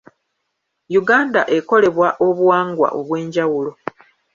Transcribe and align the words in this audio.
Uganda 0.99 1.41
ekolebwa 1.57 2.09
obuwangwa 2.27 2.87
obw'enjawulo. 2.99 3.71